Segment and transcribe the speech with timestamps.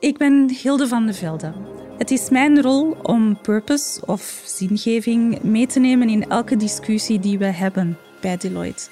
[0.00, 1.52] Ik ben Hilde van de Velde.
[1.98, 7.38] Het is mijn rol om purpose of zingeving mee te nemen in elke discussie die
[7.38, 8.88] we hebben bij Deloitte.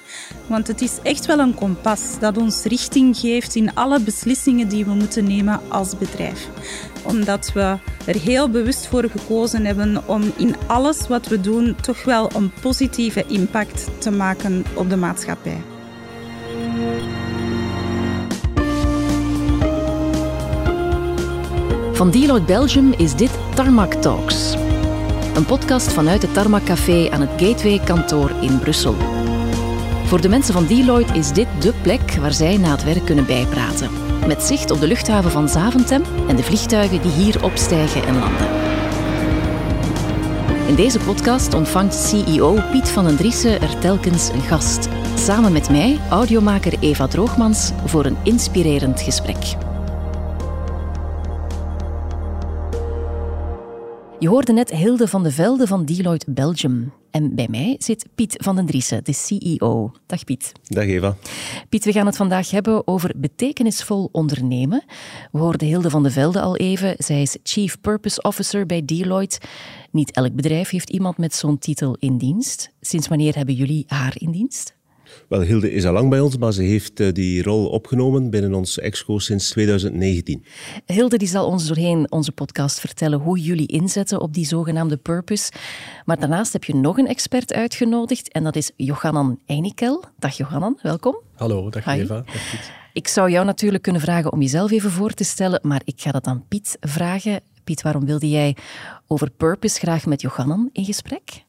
[0.47, 4.85] Want het is echt wel een kompas dat ons richting geeft in alle beslissingen die
[4.85, 6.47] we moeten nemen als bedrijf.
[7.05, 12.03] Omdat we er heel bewust voor gekozen hebben om in alles wat we doen toch
[12.03, 15.61] wel een positieve impact te maken op de maatschappij.
[21.99, 24.55] Van Deloitte Belgium is dit Tarmac Talks.
[25.35, 28.95] Een podcast vanuit het Tarmac Café aan het Gateway-kantoor in Brussel.
[30.05, 33.25] Voor de mensen van Deloitte is dit dé plek waar zij na het werk kunnen
[33.25, 33.89] bijpraten.
[34.27, 38.47] Met zicht op de luchthaven van Zaventem en de vliegtuigen die hier opstijgen en landen.
[40.67, 44.87] In deze podcast ontvangt CEO Piet van den Driessen er telkens een gast.
[45.15, 49.68] Samen met mij, audiomaker Eva Droogmans, voor een inspirerend gesprek.
[54.19, 56.93] Je hoorde net Hilde van de Velde van Deloitte Belgium.
[57.11, 59.91] En bij mij zit Piet van den Driessen, de CEO.
[60.05, 60.51] Dag Piet.
[60.63, 61.15] Dag Eva.
[61.69, 64.83] Piet, we gaan het vandaag hebben over betekenisvol ondernemen.
[65.31, 66.95] We hoorden Hilde van de Velde al even.
[66.97, 69.39] Zij is Chief Purpose Officer bij Deloitte.
[69.91, 72.71] Niet elk bedrijf heeft iemand met zo'n titel in dienst.
[72.81, 74.77] Sinds wanneer hebben jullie haar in dienst?
[75.27, 78.53] Wel, Hilde is al lang bij ons, maar ze heeft eh, die rol opgenomen binnen
[78.53, 80.43] ons exco sinds 2019.
[80.85, 85.51] Hilde die zal ons doorheen onze podcast vertellen hoe jullie inzetten op die zogenaamde purpose.
[86.05, 90.03] Maar daarnaast heb je nog een expert uitgenodigd en dat is Johannan Einikel.
[90.19, 91.21] Dag Johannan, welkom.
[91.35, 91.91] Hallo, dag Hi.
[91.91, 92.15] Eva.
[92.15, 92.71] Dag Piet.
[92.93, 96.11] Ik zou jou natuurlijk kunnen vragen om jezelf even voor te stellen, maar ik ga
[96.11, 97.41] dat aan Piet vragen.
[97.63, 98.55] Piet, waarom wilde jij
[99.07, 101.43] over purpose graag met Johannan in gesprek?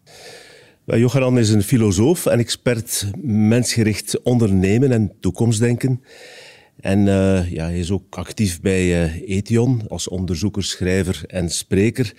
[0.90, 6.02] Wel, Johanan is een filosoof en expert mensgericht ondernemen en toekomstdenken.
[6.80, 12.14] En eh, ja, hij is ook actief bij eh, Ethion als onderzoeker, schrijver en spreker.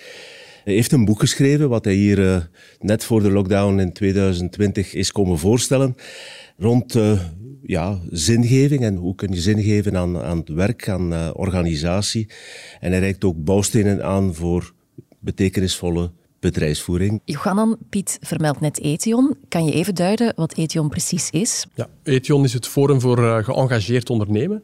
[0.63, 2.41] Hij heeft een boek geschreven, wat hij hier eh,
[2.79, 5.95] net voor de lockdown in 2020 is komen voorstellen,
[6.57, 7.21] rond eh,
[7.63, 12.27] ja, zingeving en hoe kun je zin geven aan, aan het werk, aan eh, organisatie.
[12.79, 14.73] En hij reikt ook bouwstenen aan voor
[15.19, 17.21] betekenisvolle bedrijfsvoering.
[17.25, 19.37] Johannan, Piet vermeldt net Ethion.
[19.49, 21.65] Kan je even duiden wat Ethion precies is?
[21.73, 24.63] Ja, Ethion is het Forum voor eh, Geëngageerd Ondernemen.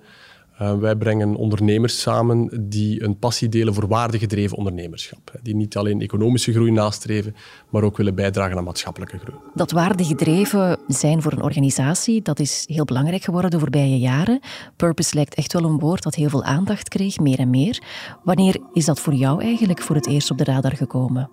[0.62, 5.32] Uh, wij brengen ondernemers samen die een passie delen voor waardegedreven ondernemerschap.
[5.42, 7.36] Die niet alleen economische groei nastreven,
[7.70, 9.38] maar ook willen bijdragen aan maatschappelijke groei.
[9.54, 14.40] Dat waardegedreven zijn voor een organisatie, dat is heel belangrijk geworden de voorbije jaren.
[14.76, 17.82] Purpose lijkt echt wel een woord dat heel veel aandacht kreeg, meer en meer.
[18.24, 21.30] Wanneer is dat voor jou eigenlijk voor het eerst op de radar gekomen?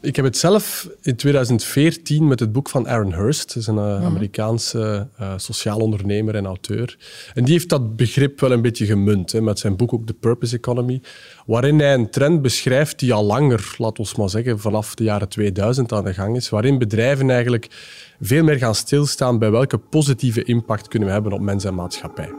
[0.00, 3.76] Ik heb het zelf in 2014 met het boek van Aaron Hurst, dat is een
[3.76, 6.98] uh, Amerikaanse uh, sociaal ondernemer en auteur.
[7.34, 10.14] En die heeft dat begrip wel een beetje gemunt, hè, met zijn boek ook The
[10.14, 11.02] Purpose Economy,
[11.46, 15.28] waarin hij een trend beschrijft die al langer, laat ons maar zeggen, vanaf de jaren
[15.28, 17.66] 2000 aan de gang is, waarin bedrijven eigenlijk
[18.20, 22.30] veel meer gaan stilstaan bij welke positieve impact kunnen we hebben op mens en maatschappij.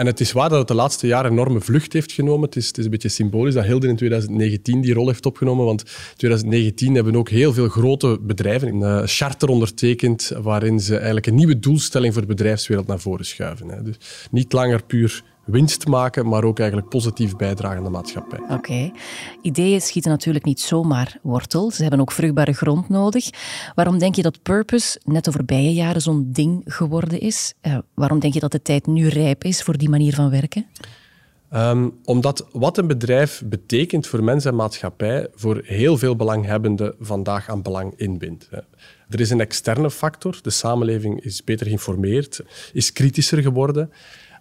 [0.00, 2.44] En het is waar dat het de laatste jaren een enorme vlucht heeft genomen.
[2.44, 5.64] Het is, het is een beetje symbolisch dat Hilde in 2019 die rol heeft opgenomen.
[5.64, 10.94] Want in 2019 hebben ook heel veel grote bedrijven een uh, charter ondertekend waarin ze
[10.96, 13.84] eigenlijk een nieuwe doelstelling voor de bedrijfswereld naar voren schuiven.
[13.84, 13.96] Dus
[14.30, 18.38] niet langer puur winst maken, maar ook eigenlijk positief bijdragen aan de maatschappij.
[18.38, 18.52] Oké.
[18.52, 18.92] Okay.
[19.42, 21.70] Ideeën schieten natuurlijk niet zomaar wortel.
[21.70, 23.30] Ze hebben ook vruchtbare grond nodig.
[23.74, 27.54] Waarom denk je dat purpose net de voorbije jaren zo'n ding geworden is?
[27.62, 30.66] Uh, waarom denk je dat de tijd nu rijp is voor die manier van werken?
[31.54, 37.48] Um, omdat wat een bedrijf betekent voor mens en maatschappij voor heel veel belanghebbenden vandaag
[37.48, 38.48] aan belang inbindt.
[39.08, 40.38] Er is een externe factor.
[40.42, 42.40] De samenleving is beter geïnformeerd,
[42.72, 43.90] is kritischer geworden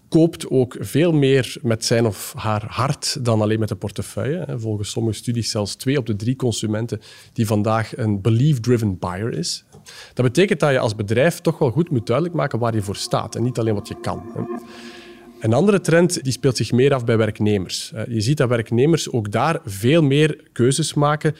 [0.09, 4.45] koopt ook veel meer met zijn of haar hart dan alleen met de portefeuille.
[4.57, 7.01] Volgens sommige studies zelfs twee op de drie consumenten
[7.33, 9.65] die vandaag een belief-driven buyer is.
[10.13, 12.95] Dat betekent dat je als bedrijf toch wel goed moet duidelijk maken waar je voor
[12.95, 14.47] staat en niet alleen wat je kan.
[15.39, 17.91] Een andere trend die speelt zich meer af bij werknemers.
[18.07, 21.35] Je ziet dat werknemers ook daar veel meer keuzes maken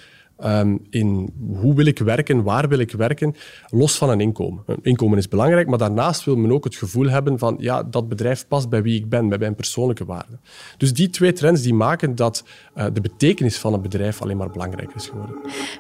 [0.46, 3.36] Um, in hoe wil ik werken, waar wil ik werken,
[3.70, 4.64] los van een inkomen.
[4.66, 8.10] Een inkomen is belangrijk, maar daarnaast wil men ook het gevoel hebben van ja, dat
[8.10, 10.40] bedrijf past bij wie ik ben, bij mijn persoonlijke waarden.
[10.78, 12.44] Dus die twee trends die maken dat
[12.78, 15.36] uh, de betekenis van een bedrijf alleen maar belangrijker is geworden.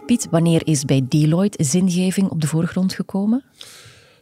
[0.05, 3.43] Piet, wanneer is bij Deloitte zingeving op de voorgrond gekomen?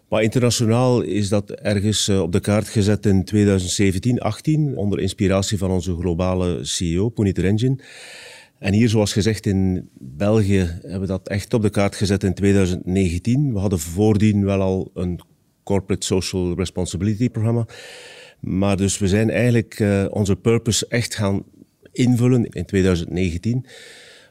[0.10, 5.70] Maar internationaal is dat ergens op de kaart gezet in 2017, 18 onder inspiratie van
[5.70, 7.82] onze globale CEO, Puneet Renjin.
[8.60, 12.34] En hier, zoals gezegd, in België hebben we dat echt op de kaart gezet in
[12.34, 13.54] 2019.
[13.54, 15.20] We hadden voordien wel al een
[15.64, 17.66] Corporate Social Responsibility programma.
[18.40, 21.44] Maar dus we zijn eigenlijk uh, onze purpose echt gaan
[21.92, 23.66] invullen in 2019,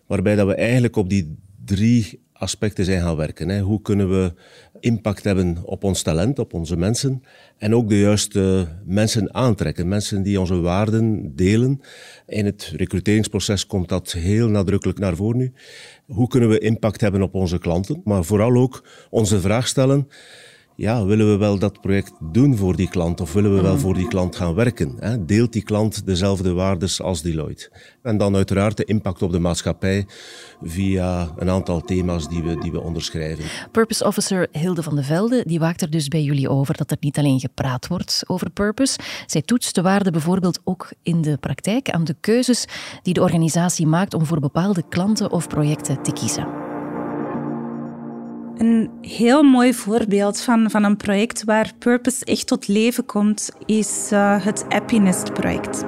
[0.06, 3.48] waarbij dat we eigenlijk op die drie aspecten zijn gaan werken.
[3.48, 3.60] Hè.
[3.60, 4.32] Hoe kunnen we
[4.80, 7.22] impact hebben op ons talent, op onze mensen
[7.58, 11.80] en ook de juiste mensen aantrekken, mensen die onze waarden delen.
[12.26, 15.52] In het recruteringsproces komt dat heel nadrukkelijk naar voren nu.
[16.06, 20.08] Hoe kunnen we impact hebben op onze klanten, maar vooral ook onze vraag stellen
[20.76, 23.78] ja, willen we wel dat project doen voor die klant of willen we wel mm.
[23.78, 24.96] voor die klant gaan werken?
[24.98, 25.24] Hè?
[25.24, 27.70] Deelt die klant dezelfde waardes als Deloitte?
[28.02, 30.06] En dan uiteraard de impact op de maatschappij
[30.62, 33.44] via een aantal thema's die we, die we onderschrijven.
[33.72, 36.96] Purpose Officer Hilde van de Velde die waakt er dus bij jullie over dat er
[37.00, 38.98] niet alleen gepraat wordt over purpose.
[39.26, 42.64] Zij toetst de waarde bijvoorbeeld ook in de praktijk aan de keuzes
[43.02, 46.65] die de organisatie maakt om voor bepaalde klanten of projecten te kiezen.
[48.58, 54.10] Een heel mooi voorbeeld van, van een project waar Purpose echt tot leven komt, is
[54.12, 55.84] uh, het Happiness-project.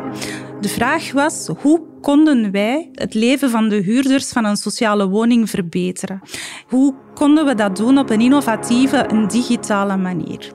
[0.61, 5.50] De vraag was, hoe konden wij het leven van de huurders van een sociale woning
[5.50, 6.20] verbeteren?
[6.67, 10.53] Hoe konden we dat doen op een innovatieve en digitale manier?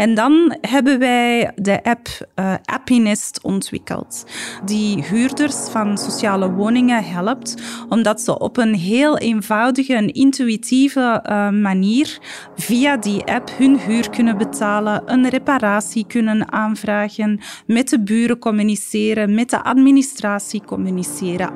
[0.00, 4.26] En dan hebben wij de app uh, Appinest ontwikkeld,
[4.64, 7.54] die huurders van sociale woningen helpt,
[7.88, 12.18] omdat ze op een heel eenvoudige en intuïtieve uh, manier
[12.56, 19.34] via die app hun huur kunnen betalen, een reparatie kunnen aanvragen, met de buren communiceren,
[19.34, 21.50] met de administratie communiceren.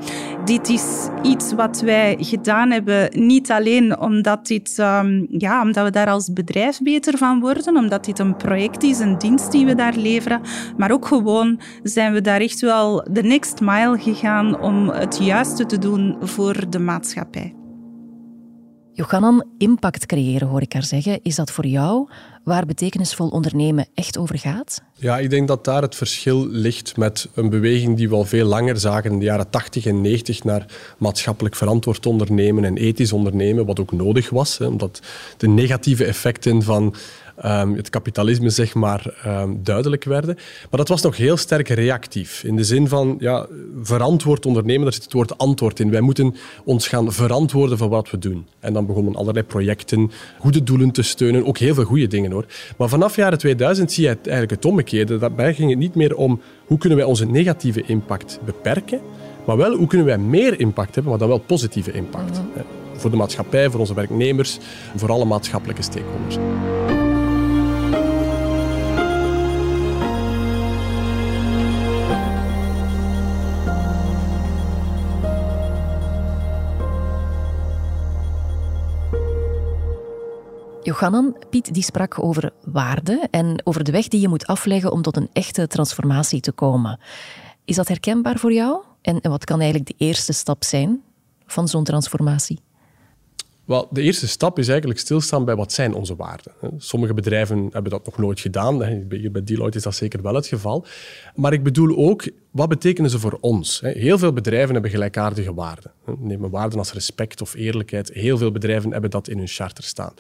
[0.44, 5.91] Dit is iets wat wij gedaan hebben, niet alleen omdat, dit, um, ja, omdat we
[5.91, 9.75] daar als bedrijf beter van worden, omdat dit een project is, een dienst die we
[9.75, 10.40] daar leveren.
[10.76, 15.66] Maar ook gewoon zijn we daar echt wel de next mile gegaan om het juiste
[15.66, 17.54] te doen voor de maatschappij.
[18.96, 21.20] Johannan, impact creëren hoor ik haar zeggen.
[21.22, 22.08] Is dat voor jou
[22.44, 24.82] waar betekenisvol ondernemen echt over gaat?
[24.94, 28.46] Ja, ik denk dat daar het verschil ligt met een beweging die we al veel
[28.46, 30.66] langer zagen in de jaren 80 en 90 naar
[30.98, 35.00] maatschappelijk verantwoord ondernemen en ethisch ondernemen, wat ook nodig was, hè, omdat
[35.36, 36.94] de negatieve effecten van
[37.44, 40.34] um, het kapitalisme zeg maar, um, duidelijk werden.
[40.70, 42.44] Maar dat was nog heel sterk reactief.
[42.44, 43.46] In de zin van ja,
[43.82, 45.90] verantwoord ondernemen, daar zit het woord antwoord in.
[45.90, 46.34] Wij moeten
[46.64, 48.46] ons gaan verantwoorden voor wat we doen.
[48.60, 51.46] En dan begonnen allerlei projecten, goede doelen te steunen.
[51.46, 52.44] Ook heel veel goede dingen hoor.
[52.76, 55.19] Maar vanaf jaren 2000 zie je eigenlijk het omgekeerde.
[55.19, 59.00] Daarbij ging het niet meer om hoe kunnen wij onze negatieve impact beperken.
[59.44, 62.40] Maar wel, hoe kunnen wij meer impact hebben, maar dan wel positieve impact.
[62.40, 62.64] Mhm.
[62.96, 64.58] Voor de maatschappij, voor onze werknemers,
[64.96, 66.36] voor alle maatschappelijke stakeholders.
[80.84, 85.02] Johannan, Piet die sprak over waarde en over de weg die je moet afleggen om
[85.02, 87.00] tot een echte transformatie te komen.
[87.64, 88.82] Is dat herkenbaar voor jou?
[89.02, 91.02] En, wat kan eigenlijk de eerste stap zijn
[91.46, 92.58] van zo'n transformatie?
[93.64, 96.52] Wel, de eerste stap is eigenlijk stilstaan bij wat zijn onze waarden.
[96.78, 98.84] Sommige bedrijven hebben dat nog nooit gedaan.
[98.84, 100.86] Hier bij Deloitte is dat zeker wel het geval.
[101.34, 103.81] Maar ik bedoel ook, wat betekenen ze voor ons?
[103.81, 105.92] Heel veel bedrijven hebben gelijkaardige waarden.
[106.19, 108.10] Neem waarden als respect of eerlijkheid.
[108.12, 110.12] Heel veel bedrijven hebben dat in hun charter staan.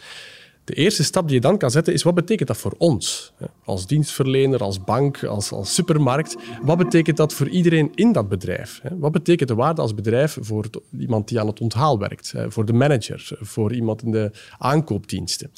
[0.64, 3.32] De eerste stap die je dan kan zetten is wat betekent dat voor ons?
[3.64, 6.36] Als dienstverlener, als bank, als, als supermarkt.
[6.62, 8.80] Wat betekent dat voor iedereen in dat bedrijf?
[8.98, 10.66] Wat betekent de waarde als bedrijf voor
[10.98, 15.50] iemand die aan het onthaal werkt, voor de manager, voor iemand in de aankoopdiensten?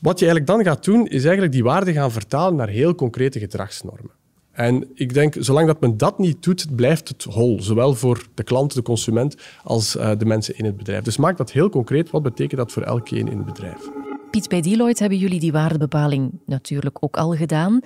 [0.00, 3.38] Wat je eigenlijk dan gaat doen, is eigenlijk die waarde gaan vertalen naar heel concrete
[3.38, 4.10] gedragsnormen.
[4.52, 7.62] En ik denk, zolang dat men dat niet doet, blijft het hol.
[7.62, 11.02] Zowel voor de klant, de consument, als uh, de mensen in het bedrijf.
[11.02, 12.10] Dus maak dat heel concreet.
[12.10, 13.90] Wat betekent dat voor elkeen in het bedrijf?
[14.32, 17.80] Piet, bij Deloitte hebben jullie die waardebepaling natuurlijk ook al gedaan.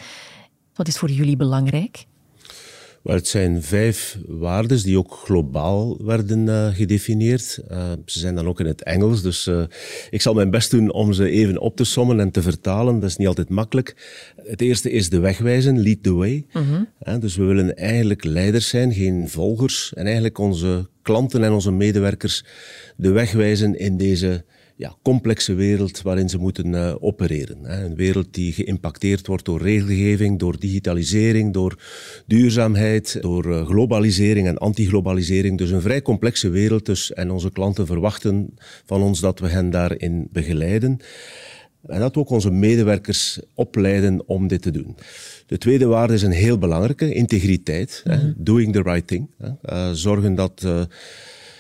[0.75, 2.05] Wat is voor jullie belangrijk?
[3.03, 7.59] Het zijn vijf waarden die ook globaal werden uh, gedefinieerd.
[7.71, 9.63] Uh, ze zijn dan ook in het Engels, dus uh,
[10.11, 13.01] ik zal mijn best doen om ze even op te sommen en te vertalen.
[13.01, 13.97] Dat is niet altijd makkelijk.
[14.37, 16.47] Het eerste is de wegwijzen, lead the way.
[16.51, 16.89] -hmm.
[17.21, 19.93] dus we willen eigenlijk leiders zijn, geen volgers.
[19.95, 22.45] En eigenlijk onze klanten en onze medewerkers
[22.97, 24.45] de weg wijzen in deze
[24.77, 27.65] ja, complexe wereld waarin ze moeten uh, opereren.
[27.65, 27.85] Hè.
[27.85, 31.79] Een wereld die geïmpacteerd wordt door regelgeving, door digitalisering, door
[32.27, 35.59] duurzaamheid, door uh, globalisering en antiglobalisering.
[35.59, 36.87] Dus een vrij complexe wereld.
[36.87, 38.55] Dus, en onze klanten verwachten
[38.85, 40.99] van ons dat we hen daarin begeleiden.
[41.87, 44.97] En dat we ook onze medewerkers opleiden om dit te doen.
[45.47, 48.03] De tweede waarde is een heel belangrijke, integriteit.
[48.05, 48.21] Mm -hmm.
[48.21, 48.27] hè.
[48.27, 48.43] Mhm.
[48.43, 49.31] Doing the right thing.
[49.39, 49.49] Hè.
[49.73, 50.67] Uh, zorgen dat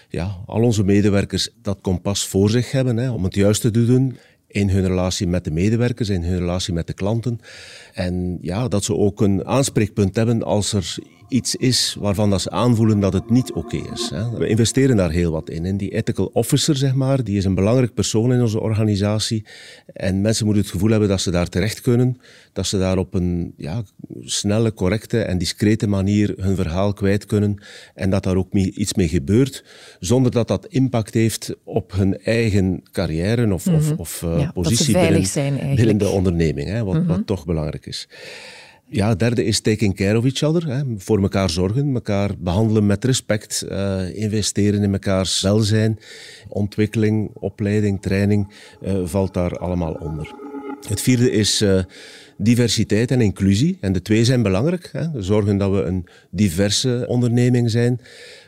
[0.08, 4.16] ja, al onze medewerkers dat kompas voor zich hebben hè, om het juiste te doen
[4.46, 7.40] in hun relatie met de medewerkers, in hun relatie met de klanten.
[7.92, 10.96] En ja, dat ze ook een aanspreekpunt hebben als er
[11.28, 14.10] iets is waarvan dat ze aanvoelen dat het niet oké is.
[14.10, 14.30] Hè.
[14.30, 15.64] We investeren daar heel wat in.
[15.64, 19.44] En die ethical officer, zeg maar, die is een belangrijk persoon in onze organisatie.
[19.86, 22.16] En mensen moeten het gevoel hebben dat ze daar terecht kunnen,
[22.52, 23.82] dat ze daar op een ja,
[24.20, 27.62] snelle, correcte en discrete manier hun verhaal kwijt kunnen
[27.94, 29.64] en dat daar ook iets mee gebeurt,
[30.00, 34.00] zonder dat dat impact heeft op hun eigen carrière of, of, mhm.
[34.00, 37.24] of uh, positie binnen, binnen, de onderneming, hè, wat, wat mhm.
[37.24, 38.08] toch belangrijk is.
[38.88, 40.66] Ja, het derde is taking care of each other.
[40.66, 40.82] Hè.
[40.96, 45.98] Voor elkaar zorgen, elkaar behandelen met respect, uh, investeren in mekaars welzijn,
[46.48, 50.34] ontwikkeling, opleiding, training, uh, valt daar allemaal onder.
[50.88, 51.82] Het vierde is uh,
[52.38, 53.78] diversiteit en inclusie.
[53.80, 54.88] En de twee zijn belangrijk.
[54.92, 55.22] Hè.
[55.22, 58.00] Zorgen dat we een diverse onderneming zijn.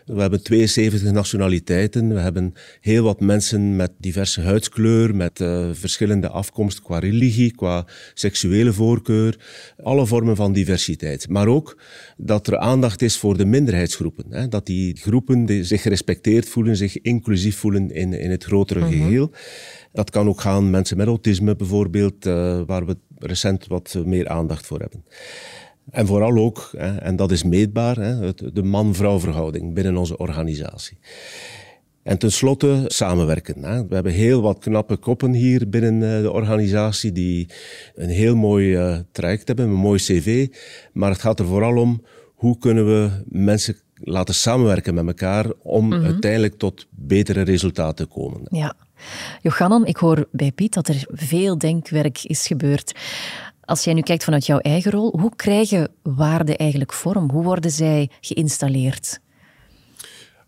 [0.09, 2.15] We hebben 72 nationaliteiten.
[2.15, 7.87] We hebben heel wat mensen met diverse huidskleur, met uh, verschillende afkomst qua religie, qua
[8.15, 9.39] seksuele voorkeur.
[9.83, 11.29] Alle vormen van diversiteit.
[11.29, 11.79] Maar ook
[12.17, 14.25] dat er aandacht is voor de minderheidsgroepen.
[14.31, 14.49] Hè.
[14.49, 18.89] Dat die groepen die zich gerespecteerd voelen, zich inclusief voelen in, in het grotere mhm.
[18.89, 19.33] geheel.
[19.93, 24.67] Dat kan ook gaan mensen met autisme bijvoorbeeld, uh, waar we recent wat meer aandacht
[24.67, 25.05] voor hebben.
[25.91, 26.71] En vooral ook,
[27.01, 27.95] en dat is meetbaar,
[28.53, 30.99] de man-vrouw verhouding binnen onze organisatie.
[32.09, 33.89] En tenslotte samenwerken.
[33.89, 37.49] We hebben heel wat knappe koppen hier binnen eh, de organisatie die
[37.95, 40.49] een heel mooi uh, traject hebben, een mooi cv.
[40.93, 42.03] Maar het gaat er vooral om
[42.35, 46.05] hoe kunnen we mensen laten samenwerken met elkaar om mhm.
[46.05, 48.41] uiteindelijk tot betere resultaten te komen.
[48.51, 48.75] Ja.
[49.43, 52.93] Johannan, ik hoor bij Piet dat er veel denkwerk is gebeurd.
[53.65, 57.31] Als jij nu kijkt vanuit jouw eigen rol, hoe krijgen waarden eigenlijk vorm?
[57.31, 59.21] Hoe worden zij geïnstalleerd?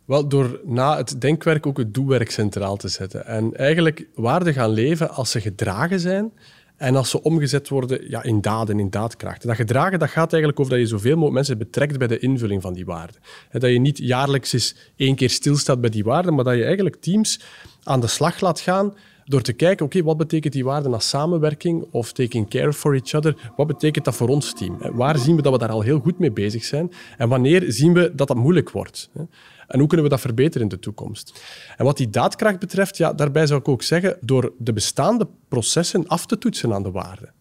[0.04, 3.26] Wel, door na het denkwerk ook het doelwerk centraal te zetten.
[3.26, 6.32] En eigenlijk waarden gaan leven als ze gedragen zijn
[6.80, 9.42] en als ze omgezet worden ja, in daden, in daadkracht.
[9.42, 12.62] dat gedragen dat gaat eigenlijk over dat je zoveel mogelijk mensen betrekt bij de invulling
[12.62, 13.16] van die waarden.
[13.50, 16.96] Dat je niet jaarlijks eens één keer stilstaat bij die waarden, maar dat je eigenlijk
[16.96, 17.40] teams
[17.82, 18.94] aan de slag laat gaan
[19.24, 23.14] door te kijken, oké, wat betekent die waarde als samenwerking of taking care for each
[23.14, 23.52] other?
[23.56, 24.78] Wat betekent dat voor ons team?
[24.92, 26.92] Waar zien we dat we daar al heel goed mee bezig zijn?
[27.18, 29.10] En wanneer zien we dat dat moeilijk wordt?
[29.70, 31.42] En hoe kunnen we dat verbeteren in de toekomst?
[31.76, 36.06] En wat die daadkracht betreft, ja, daarbij zou ik ook zeggen, door de bestaande processen
[36.06, 37.32] af te toetsen aan de waarde.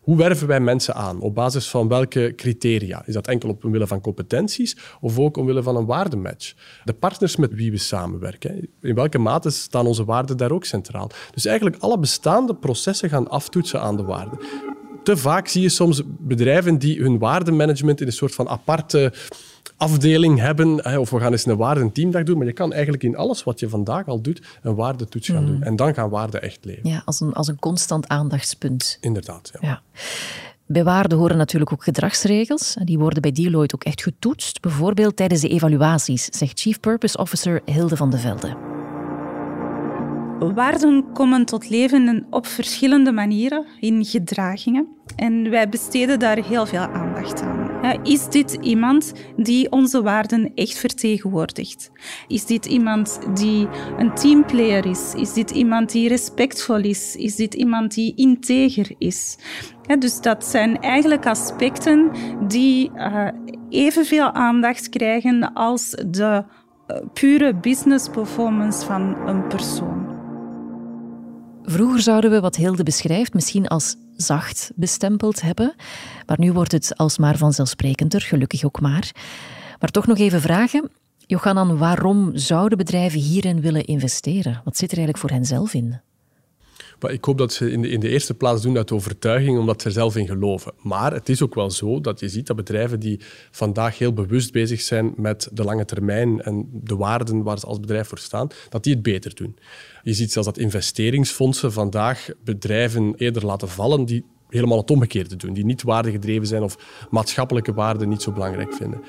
[0.00, 1.20] Hoe werven wij mensen aan?
[1.20, 3.02] Op basis van welke criteria?
[3.06, 6.54] Is dat enkel op omwille van competenties of ook omwille van een waardematch?
[6.84, 11.10] De partners met wie we samenwerken, in welke mate staan onze waarden daar ook centraal?
[11.34, 14.38] Dus eigenlijk alle bestaande processen gaan aftoetsen aan de waarden.
[15.06, 19.12] Te vaak zie je soms bedrijven die hun waardemanagement in een soort van aparte
[19.76, 23.44] afdeling hebben, of we gaan eens een waardenteamdag doen, maar je kan eigenlijk in alles
[23.44, 25.46] wat je vandaag al doet, een waardetoets gaan mm.
[25.46, 25.62] doen.
[25.62, 26.90] En dan gaan waarden echt leven.
[26.90, 28.98] Ja, als een, als een constant aandachtspunt.
[29.00, 29.68] Inderdaad, ja.
[29.68, 29.82] ja.
[30.66, 32.76] Bij waarden horen natuurlijk ook gedragsregels.
[32.84, 37.60] Die worden bij Deloitte ook echt getoetst, bijvoorbeeld tijdens de evaluaties, zegt Chief Purpose Officer
[37.64, 38.75] Hilde van de Velde.
[40.38, 44.88] Waarden komen tot leven op verschillende manieren in gedragingen.
[45.16, 47.66] En wij besteden daar heel veel aandacht aan.
[48.02, 51.90] Is dit iemand die onze waarden echt vertegenwoordigt?
[52.28, 55.14] Is dit iemand die een teamplayer is?
[55.14, 57.16] Is dit iemand die respectvol is?
[57.16, 59.38] Is dit iemand die integer is?
[59.98, 62.10] dus dat zijn eigenlijk aspecten
[62.48, 63.28] die uh,
[63.68, 66.44] evenveel aandacht krijgen als de
[66.86, 69.95] uh, pure business performance van een persoon.
[71.68, 75.74] Vroeger zouden we wat Hilde beschrijft misschien als zacht bestempeld hebben,
[76.26, 79.10] maar nu wordt het alsmaar vanzelfsprekender, gelukkig ook maar.
[79.80, 84.60] Maar toch nog even vragen, Johanan, waarom zouden bedrijven hierin willen investeren?
[84.64, 86.00] Wat zit er eigenlijk voor hen zelf in?
[87.00, 89.80] Maar ik hoop dat ze in de, in de eerste plaats doen uit overtuiging, omdat
[89.80, 90.72] ze er zelf in geloven.
[90.82, 94.52] Maar het is ook wel zo dat je ziet dat bedrijven die vandaag heel bewust
[94.52, 98.48] bezig zijn met de lange termijn en de waarden waar ze als bedrijf voor staan,
[98.68, 99.56] dat die het beter doen.
[100.02, 105.52] Je ziet zelfs dat investeringsfondsen vandaag bedrijven eerder laten vallen die helemaal het omgekeerde doen,
[105.52, 106.78] die niet waardegedreven zijn of
[107.10, 109.00] maatschappelijke waarden niet zo belangrijk vinden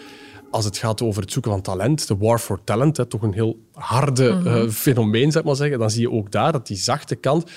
[0.51, 3.34] als het gaat over het zoeken van talent, de war for talent, hè, toch een
[3.34, 4.48] heel harde mhm.
[4.48, 7.51] eh, fenomeen, ik maar zeggen, dan zie je ook daar dat die zachte kant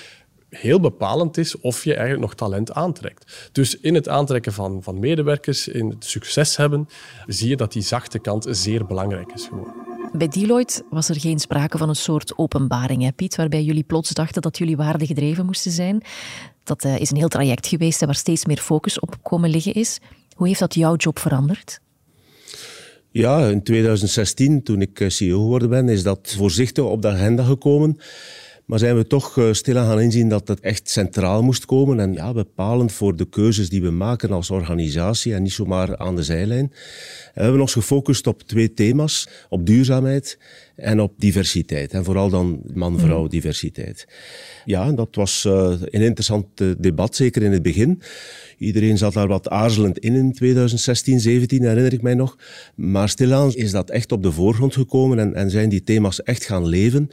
[0.51, 3.49] heel bepalend is of je eigenlijk nog talent aantrekt.
[3.51, 6.87] Dus in het aantrekken van, van medewerkers, in het succes hebben,
[7.27, 9.73] zie je dat die zachte kant zeer belangrijk is geworden.
[10.13, 14.09] Bij Deloitte was er geen sprake van een soort openbaring, hè, Piet, waarbij jullie plots
[14.09, 16.01] dachten dat jullie waardegedreven moesten zijn.
[16.63, 19.99] Dat uh, is een heel traject geweest waar steeds meer focus op komen liggen is.
[20.35, 21.79] Hoe heeft dat jouw job veranderd?
[23.11, 27.43] Ja, in 2016, toen ik eh, CEO geworden ben, is dat voorzichtig op de agenda
[27.43, 27.97] gekomen.
[28.71, 32.13] Maar zijn we toch uh, stilaan gaan inzien dat het echt centraal moest komen en
[32.13, 36.23] ja, bepalend voor de keuzes die we maken als organisatie en niet zomaar aan de
[36.23, 36.71] zijlijn.
[37.33, 40.37] we hebben ons gefocust op twee thema's, op duurzaamheid
[40.75, 41.91] en op diversiteit.
[41.91, 44.07] En vooral dan man-vrouw diversiteit.
[44.65, 46.45] Ja, dat was uh, een interessant
[46.77, 48.01] debat, zeker in het begin.
[48.57, 52.37] Iedereen zat daar wat aarzelend in in 2016, 17, herinner ik mij nog.
[52.75, 56.45] Maar stilaan is dat echt op de voorgrond gekomen en, en zijn die thema's echt
[56.45, 57.09] gaan leven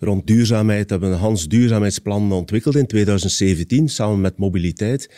[0.00, 5.10] rond duurzaamheid hebben we een Hans duurzaamheidsplan ontwikkeld in 2017 samen met mobiliteit.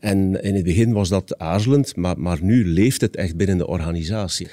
[0.00, 3.66] En in het begin was dat aarzelend, maar, maar nu leeft het echt binnen de
[3.66, 4.48] organisatie.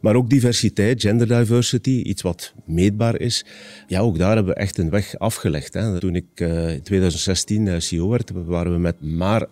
[0.00, 3.44] Maar ook diversiteit, gender diversity, iets wat meetbaar is.
[3.86, 5.74] Ja, ook daar hebben we echt een weg afgelegd.
[5.74, 5.98] Hè.
[5.98, 9.48] Toen ik uh, in 2016 uh, CEO werd, waren we met maar 8%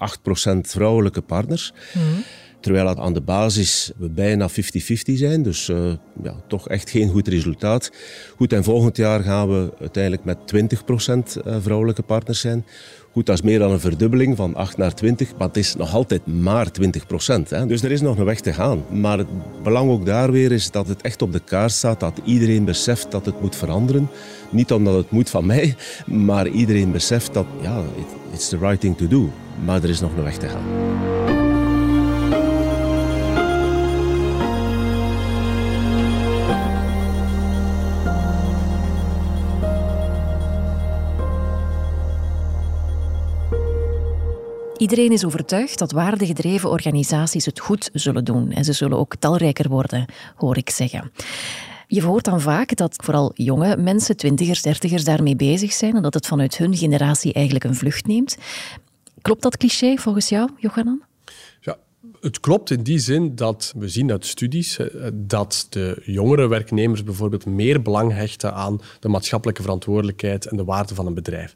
[0.61, 1.73] vrouwelijke partners.
[1.95, 2.25] Mm
[2.65, 4.53] Terwijl aan de basis we bijna 50-50
[4.95, 5.93] zijn, dus uh,
[6.23, 7.91] ja, toch echt geen goed resultaat.
[8.37, 10.39] Goed, en volgend jaar gaan we uiteindelijk met
[11.37, 12.67] 20% eh, vrouwelijke partners zijn.
[13.13, 15.95] Goed, dat is meer dan een verdubbeling van 8 naar 20, maar het is nog
[15.95, 17.05] altijd maar 20
[17.49, 17.67] Hè.
[17.67, 18.85] Dus er is nog een weg te gaan.
[18.91, 19.29] Maar het
[19.63, 23.11] belang ook daar weer is dat het echt op de kaart staat, dat iedereen beseft
[23.11, 24.09] dat het moet veranderen.
[24.51, 25.75] Niet omdat het moet van mij,
[26.07, 27.83] maar iedereen beseft dat, ja,
[28.33, 29.31] it's the right thing to do.
[29.65, 31.14] Maar er is nog een weg te gaan.
[44.77, 48.51] Iedereen is overtuigd dat waardegedreven organisaties het goed zullen doen.
[48.51, 51.11] En ze zullen ook talrijker worden, hoor ik zeggen.
[51.87, 56.15] Je hoort dan vaak dat vooral jonge mensen, twintigers, dertigers, daarmee bezig zijn en dat
[56.15, 58.37] het vanuit hun generatie eigenlijk een vlucht neemt.
[59.23, 61.03] Klopt dat cliché volgens jou, Johanan?
[61.61, 61.77] Ja,
[62.21, 67.05] het klopt in die zin dat we zien uit studies eh, dat de jongere werknemers
[67.05, 71.55] bijvoorbeeld meer belang hechten aan de maatschappelijke verantwoordelijkheid en de waarde van een bedrijf.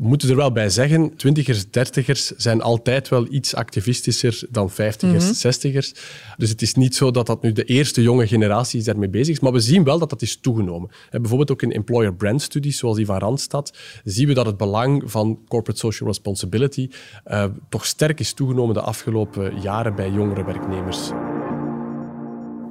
[0.00, 5.26] We moeten er wel bij zeggen, twintigers, dertigers zijn altijd wel iets activistischer dan vijftigers,
[5.26, 5.94] mm zestigers.
[6.36, 9.34] Dus het is niet zo dat dat nu de eerste jonge generatie is daarmee bezig
[9.34, 10.90] is, maar we zien wel dat dat is toegenomen.
[11.10, 14.56] En bijvoorbeeld ook in employer brand studies, zoals die van Randstad, zien we dat het
[14.56, 16.88] belang van corporate social responsibility
[17.26, 21.10] uh, toch sterk is toegenomen de afgelopen jaren bij jongere werknemers.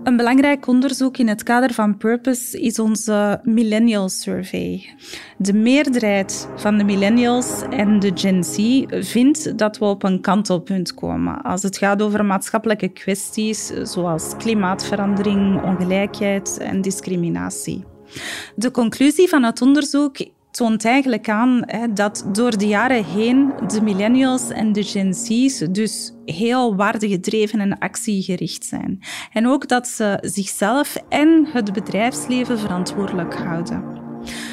[0.07, 4.95] Een belangrijk onderzoek in het kader van Purpose is onze Millennial Survey.
[5.37, 10.93] De meerderheid van de millennials en de Gen Z vindt dat we op een kantelpunt
[10.93, 17.83] komen als het gaat over maatschappelijke kwesties zoals klimaatverandering, ongelijkheid en discriminatie.
[18.55, 20.17] De conclusie van het onderzoek
[20.57, 25.57] toont eigenlijk aan hè, dat door de jaren heen de millennials en de Gen Z's
[25.71, 28.99] dus heel waardegedreven en actiegericht zijn.
[29.31, 34.05] En ook dat ze zichzelf en het bedrijfsleven verantwoordelijk houden.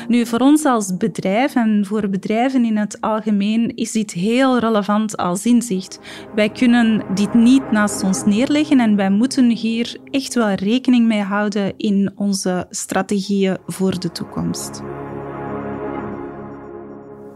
[0.08, 5.16] Nu, voor ons als bedrijf en voor bedrijven in het algemeen is dit heel relevant
[5.16, 6.00] als inzicht.
[6.34, 11.22] Wij kunnen dit niet naast ons neerleggen en wij moeten hier echt wel rekening mee
[11.22, 14.82] houden in onze strategieën voor de toekomst.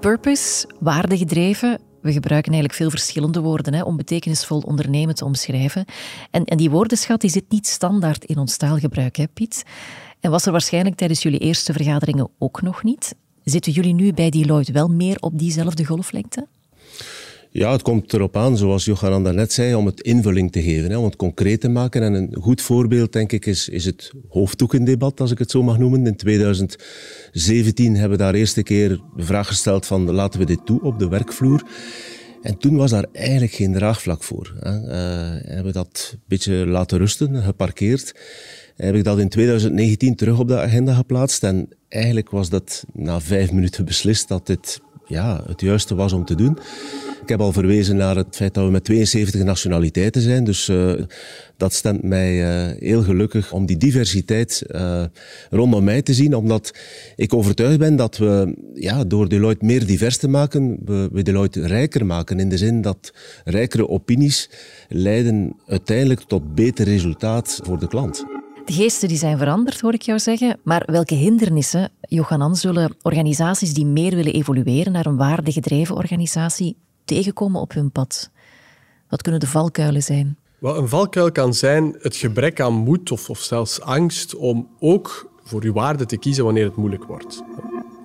[0.00, 1.80] Purpose, waardegedreven.
[2.02, 5.84] We gebruiken eigenlijk veel verschillende woorden hè, om betekenisvol ondernemen te omschrijven.
[6.30, 9.64] En, en die woordenschat die zit niet standaard in ons taalgebruik, hè, Piet?
[10.20, 13.14] En was er waarschijnlijk tijdens jullie eerste vergaderingen ook nog niet?
[13.44, 16.46] Zitten jullie nu bij Deloitte wel meer op diezelfde golflengte?
[17.58, 20.96] Ja, het komt erop aan, zoals Johan daarnet zei, om het invulling te geven, hè,
[20.96, 22.02] om het concreet te maken.
[22.02, 25.78] En een goed voorbeeld, denk ik, is, is het hoofddoekendebat, als ik het zo mag
[25.78, 26.06] noemen.
[26.06, 30.82] In 2017 hebben we daar eerste keer de vraag gesteld van laten we dit toe
[30.82, 31.62] op de werkvloer.
[32.42, 34.54] En toen was daar eigenlijk geen draagvlak voor.
[34.60, 34.70] Hè.
[34.70, 38.14] Uh, hebben we dat een beetje laten rusten, geparkeerd.
[38.76, 41.42] Heb ik dat in 2019 terug op de agenda geplaatst.
[41.42, 46.24] En eigenlijk was dat na vijf minuten beslist dat dit ja, het juiste was om
[46.24, 46.58] te doen.
[47.22, 50.44] Ik heb al verwezen naar het feit dat we met 72 nationaliteiten zijn.
[50.44, 50.92] Dus uh,
[51.56, 55.04] dat stemt mij uh, heel gelukkig om die diversiteit uh,
[55.50, 56.34] rondom mij te zien.
[56.34, 56.74] Omdat
[57.16, 61.66] ik overtuigd ben dat we ja, door Deloitte meer divers te maken, we, we Deloitte
[61.66, 62.40] rijker maken.
[62.40, 63.12] In de zin dat
[63.44, 64.50] rijkere opinies
[64.88, 68.24] leiden uiteindelijk tot beter resultaat voor de klant.
[68.64, 70.58] De geesten die zijn veranderd, hoor ik jou zeggen.
[70.62, 77.60] Maar welke hindernissen, Johanan, zullen organisaties die meer willen evolueren naar een waardegedreven organisatie tegenkomen
[77.60, 78.30] op hun pad?
[79.08, 80.36] Wat kunnen de valkuilen zijn?
[80.58, 85.30] Wel, een valkuil kan zijn het gebrek aan moed of, of zelfs angst om ook
[85.42, 87.42] voor je waarde te kiezen wanneer het moeilijk wordt.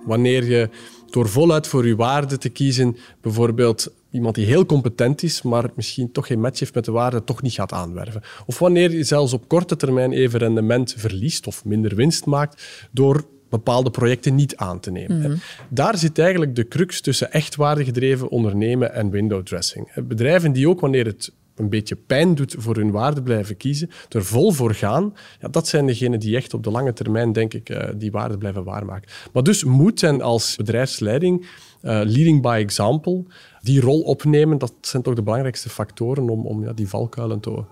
[0.06, 0.70] Wanneer je
[1.10, 6.12] door voluit voor je waarde te kiezen, bijvoorbeeld iemand die heel competent is, maar misschien
[6.12, 8.22] toch geen match heeft met de waarde, toch niet gaat aanwerven.
[8.46, 13.24] Of wanneer je zelfs op korte termijn even rendement verliest of minder winst maakt door
[13.56, 15.40] bepaalde projecten niet aan te nemen.
[15.68, 19.94] Daar zit eigenlijk de crux tussen echt waardegedreven ondernemen en window dressing.
[19.94, 24.24] Bedrijven die ook wanneer het een beetje pijn doet voor hun waarde blijven kiezen, er
[24.24, 27.70] vol voor gaan, ja, dat zijn degenen die echt op de lange termijn, denk ik,
[27.70, 29.10] uh, die waarde blijven waarmaken.
[29.32, 31.48] Maar dus moet en als bedrijfsleiding, uh,
[31.82, 33.24] leading by example,
[33.60, 37.64] die rol opnemen, dat zijn toch de belangrijkste factoren om, om ja, die valkuilen te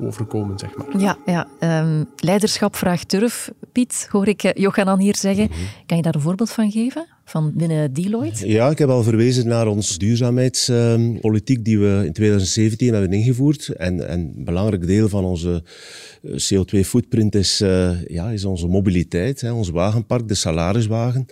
[0.00, 1.00] overkomen, zeg maar.
[1.00, 1.48] Ja, ja.
[1.82, 3.50] Um, leiderschap vraagt durf.
[3.72, 5.44] Piet, hoor ik uh, Johanan hier zeggen.
[5.44, 5.66] Mm -hmm.
[5.86, 7.06] Kan je daar een voorbeeld van geven?
[7.24, 8.48] Van binnen Deloitte?
[8.48, 13.68] Ja, ik heb al verwezen naar onze duurzaamheidspolitiek die we in 2017 hebben ingevoerd.
[13.68, 15.62] En, en een belangrijk deel van onze
[16.22, 21.26] eh, CO2-footprint is, uh, ja, is onze mobiliteit, hè, ons wagenpark, de salariswagen.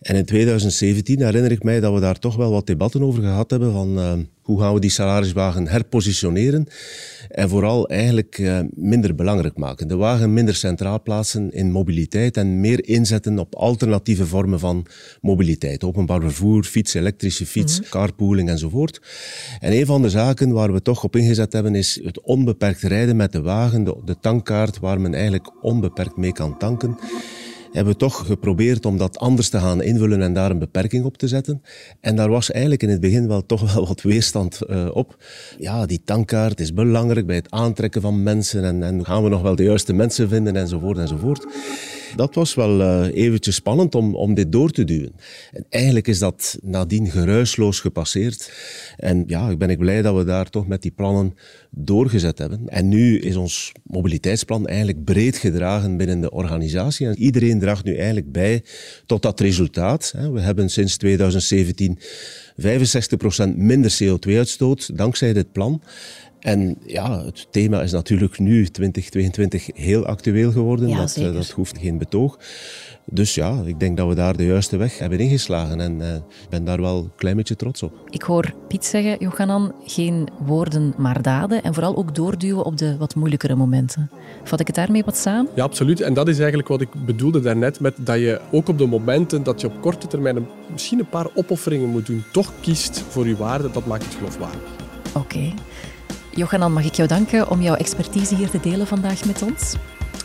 [0.00, 3.50] En in 2017 herinner ik mij dat we daar toch wel wat debatten over gehad
[3.50, 4.12] hebben van uh,
[4.46, 6.66] hoe gaan we die salariswagen herpositioneren
[7.28, 9.88] en vooral eigenlijk uh, minder belangrijk maken.
[9.88, 14.86] De wagen minder centraal plaatsen in mobiliteit en meer inzetten op alternatieve vormen van
[15.20, 15.84] mobiliteit.
[15.84, 17.90] Openbaar vervoer, fiets, elektrische fiets, mm-hmm.
[17.90, 19.00] carpooling enzovoort.
[19.60, 23.16] En een van de zaken waar we toch op ingezet hebben is het onbeperkt rijden
[23.16, 26.98] met de wagen, de, de tankkaart waar men eigenlijk onbeperkt mee kan tanken
[27.72, 31.16] hebben we toch geprobeerd om dat anders te gaan invullen en daar een beperking op
[31.16, 31.62] te zetten.
[32.00, 35.24] En daar was eigenlijk in het begin wel toch wel wat weerstand uh, op.
[35.58, 39.42] Ja, die tankkaart is belangrijk bij het aantrekken van mensen en, en gaan we nog
[39.42, 41.46] wel de juiste mensen vinden enzovoort enzovoort.
[42.16, 45.12] Dat was wel uh, eventjes spannend om, om dit door te duwen.
[45.52, 48.52] En eigenlijk is dat nadien geruisloos gepasseerd.
[48.96, 51.34] En ja, ik ben ik blij dat we daar toch met die plannen
[51.70, 52.68] doorgezet hebben.
[52.68, 57.06] En nu is ons mobiliteitsplan eigenlijk breed gedragen binnen de organisatie.
[57.06, 58.64] En iedereen draagt nu eigenlijk bij
[59.06, 60.14] tot dat resultaat.
[60.32, 61.98] We hebben sinds 2017
[62.56, 65.82] 65% minder CO2-uitstoot dankzij dit plan.
[66.46, 70.88] En ja, het thema is natuurlijk nu, 2022, heel actueel geworden.
[70.88, 72.38] Ja, dat, uh, dat hoeft geen betoog.
[73.04, 75.80] Dus ja, ik denk dat we daar de juiste weg hebben ingeslagen.
[75.80, 76.16] En ik uh,
[76.50, 77.92] ben daar wel een klein beetje trots op.
[78.10, 81.62] Ik hoor Piet zeggen, Johanan, geen woorden maar daden.
[81.62, 84.10] En vooral ook doorduwen op de wat moeilijkere momenten.
[84.44, 85.50] Vat ik het daarmee wat samen?
[85.54, 86.00] Ja, absoluut.
[86.00, 87.80] En dat is eigenlijk wat ik bedoelde daarnet.
[87.80, 91.08] Met dat je ook op de momenten dat je op korte termijn een, misschien een
[91.08, 93.70] paar opofferingen moet doen, toch kiest voor je waarde.
[93.70, 94.60] Dat maakt het geloofwaardig.
[95.14, 95.18] Oké.
[95.18, 95.54] Okay.
[96.36, 99.74] Johanan, mag ik jou danken om jouw expertise hier te delen vandaag met ons.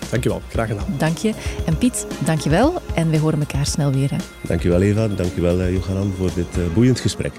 [0.10, 0.86] Dankjewel, graag gedaan.
[0.97, 1.34] Dank je.
[1.65, 2.82] En Piet, dankjewel.
[2.93, 4.10] En we horen elkaar snel weer.
[4.10, 4.17] Hè.
[4.41, 7.32] Dankjewel Eva, dankjewel uh, Johanan voor dit uh, boeiend gesprek.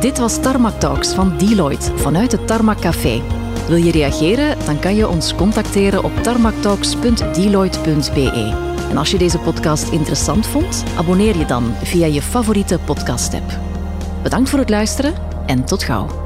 [0.00, 3.22] Dit was Tarmac Talks van Deloitte vanuit het Tarmac Café.
[3.68, 4.56] Wil je reageren?
[4.66, 8.70] Dan kan je ons contacteren op tarmactalks.deloitte.be.
[8.90, 13.71] En als je deze podcast interessant vond, abonneer je dan via je favoriete podcast-app.
[14.22, 15.14] Bedankt voor het luisteren
[15.46, 16.21] en tot gauw.